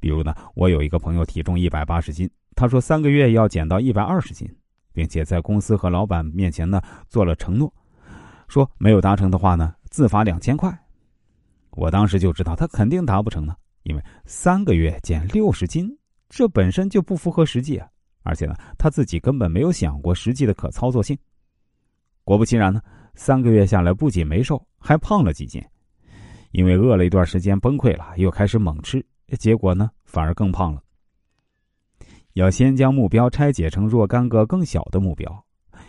[0.00, 4.48] 比如呢，我有一个朋友体重一百八十斤，他说三个月要减到一百二十斤，
[4.92, 7.72] 并且在公司和老板面前呢做了承诺，
[8.46, 10.72] 说没有达成的话呢自罚两千块。
[11.72, 15.88] 我当时就知道他肯定达不成呢，因为三个月减六十斤，
[16.28, 17.88] 这本身就不符合实际啊，
[18.22, 21.16] 而且呢他自己根本没有想过实际的可操作性。
[22.24, 22.80] 果不其然呢，
[23.14, 25.64] 三个月下来不仅没瘦，还胖了几斤，
[26.50, 29.04] 因为饿了一段时间崩溃了，又开始猛吃。
[29.36, 30.82] 结果呢，反而更胖了。
[32.34, 35.44] 要先将目标拆解成若干个更小的目标，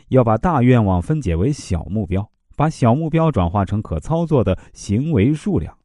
[0.07, 5.75] 要把大愿望分解为小目标，把小目标转化成可操作的行为数量。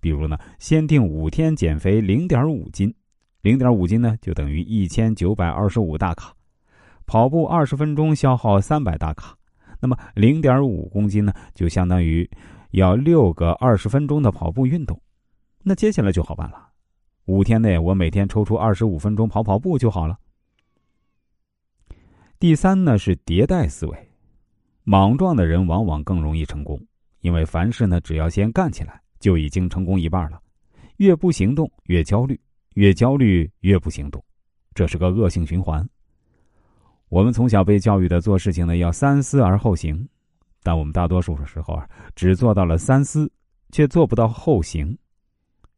[0.00, 2.92] 比如呢，先定五天减肥零点五斤，
[3.40, 6.32] 零点五斤呢就等于一千九百二十五大卡，
[7.06, 9.36] 跑步二十分钟消耗三百大卡，
[9.80, 12.28] 那么零点五公斤呢就相当于
[12.70, 15.00] 要六个二十分钟的跑步运动。
[15.62, 16.71] 那接下来就好办了。
[17.26, 20.18] 五天内，我每天抽出二十五分钟跑跑步就好了。
[22.40, 24.10] 第三呢是迭代思维，
[24.82, 26.84] 莽撞的人往往更容易成功，
[27.20, 30.42] 因为凡事呢只要先干起来，就已经成功一半了。
[30.96, 32.38] 越不行动越焦虑，
[32.74, 34.22] 越焦虑越不行动，
[34.74, 35.88] 这是个恶性循环。
[37.08, 40.08] 我们从小被教育的做事情呢要三思而后行，
[40.64, 43.30] 但我们大多数的时候啊只做到了三思，
[43.70, 44.98] 却做不到后行，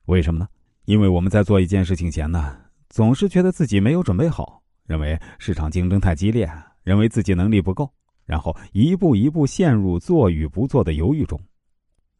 [0.06, 0.48] 为什么呢？
[0.84, 2.56] 因为我们在做一件事情前呢，
[2.90, 6.50] 总是觉得自己没有准备好，认为市场竞争太激烈，
[6.82, 7.90] 认为自己能力不够，
[8.26, 11.40] 然后一步一步陷入做与不做的犹豫中。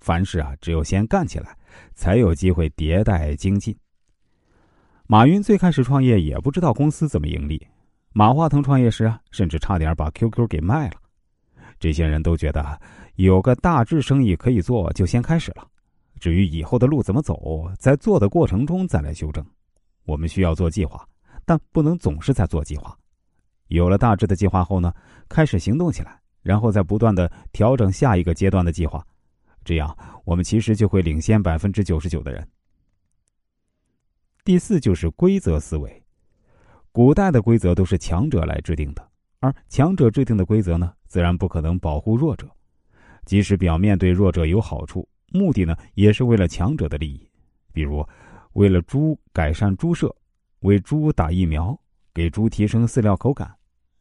[0.00, 1.56] 凡事啊，只有先干起来，
[1.94, 3.76] 才有机会迭代精进。
[5.06, 7.66] 马云最开始创业也不知道公司怎么盈利，
[8.14, 10.96] 马化腾创业时啊，甚至差点把 QQ 给卖了。
[11.78, 12.80] 这些人都觉得
[13.16, 15.66] 有个大致生意可以做，就先开始了。
[16.25, 19.44] 至于以后的路怎么走，在做的过程中再来修正。
[20.06, 21.06] 我们需要做计划，
[21.44, 22.98] 但不能总是在做计划。
[23.67, 24.91] 有了大致的计划后呢，
[25.28, 29.07] 开始行动起来，然后再不断的调整下一个阶段的计划。
[29.67, 32.48] 这样，我们其实就会领先百分之九十九的人。
[34.46, 36.02] 第四就是规则思维。
[36.90, 39.07] 古代的规则都是强者来制定的，
[39.40, 42.48] 而强者制定的规则呢，自然不可能保护弱者，
[43.27, 45.07] 即使表面对弱者有好处。
[45.34, 47.28] 目的呢，也是为了强者的利益，
[47.72, 48.06] 比如，
[48.52, 50.14] 为了猪改善猪舍，
[50.61, 51.77] 为猪打疫苗，
[52.14, 53.52] 给猪提升饲料口感，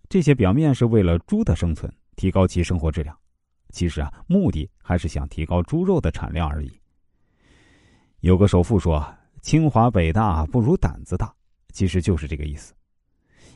[0.07, 3.17] 这些表面是为了猪的生存，提高其生活质量，
[3.71, 6.71] 其实啊，目的还是想提高猪肉的产量而已。
[8.19, 9.03] 有个首富说
[9.41, 11.33] ：“清华北大不如胆子大”，
[11.73, 12.75] 其实就是这个意思。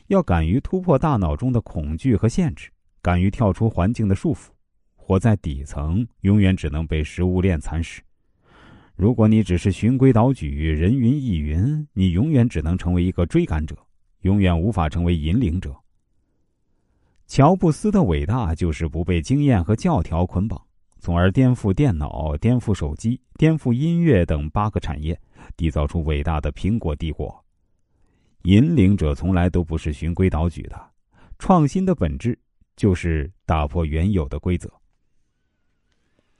[0.08, 2.68] 要敢于突破大脑中的恐惧和限制，
[3.00, 4.48] 敢于跳出环境的束缚。
[5.08, 8.02] 活在底层，永远只能被食物链蚕食。
[8.94, 13.74] 如果你只是循规蹈矩、人云亦云，你永远只能成为一个追赶者，
[14.20, 15.74] 永远无法成为引领者。
[17.26, 20.60] 乔布斯的伟大就是不被经验和教条捆绑，
[20.98, 25.18] 从而颠覆电脑、颠覆手机、颠覆音乐等八个产业，
[25.56, 27.34] 缔造出伟大的苹果帝国。
[28.42, 30.78] 引领者从来都不是循规蹈矩的，
[31.38, 32.38] 创新的本质
[32.76, 34.70] 就是打破原有的规则。